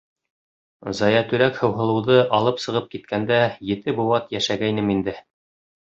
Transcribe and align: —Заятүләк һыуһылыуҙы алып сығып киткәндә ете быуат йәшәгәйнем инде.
—Заятүләк 0.99 1.59
һыуһылыуҙы 1.59 2.17
алып 2.39 2.63
сығып 2.65 2.89
киткәндә 2.95 3.41
ете 3.73 3.97
быуат 4.01 4.37
йәшәгәйнем 4.39 4.91
инде. 4.99 5.17